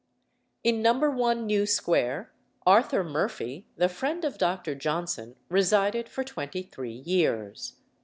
In 0.63 0.81
No. 0.81 0.93
1 0.93 1.45
New 1.45 1.67
Square, 1.67 2.33
Arthur 2.65 3.03
Murphy, 3.03 3.67
the 3.77 3.87
friend 3.87 4.25
of 4.25 4.39
Dr. 4.39 4.73
Johnson, 4.73 5.35
resided 5.47 6.09
for 6.09 6.23
twenty 6.23 6.63
three 6.63 7.03
years. 7.05 7.73